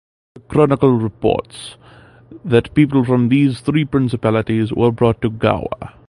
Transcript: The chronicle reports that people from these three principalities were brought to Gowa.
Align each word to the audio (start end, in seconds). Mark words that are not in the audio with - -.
The 0.33 0.41
chronicle 0.41 0.93
reports 0.97 1.75
that 2.43 2.73
people 2.73 3.05
from 3.05 3.29
these 3.29 3.59
three 3.61 3.85
principalities 3.85 4.73
were 4.73 4.91
brought 4.91 5.21
to 5.21 5.29
Gowa. 5.29 5.93